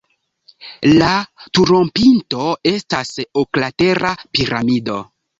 La 0.91 1.09
turopinto 1.57 2.47
estas 2.71 3.11
oklatera 3.41 4.15
piramido. 4.39 4.97